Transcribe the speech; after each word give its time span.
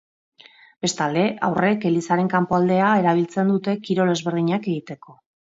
Bestalde, 0.85 1.25
haurrek 1.49 1.85
elizaren 1.91 2.31
kanpoaldea 2.33 2.89
erabiltzen 3.05 3.55
dute 3.55 3.79
kirol 3.89 4.15
ezberdinak 4.15 4.71
egiteko. 4.73 5.17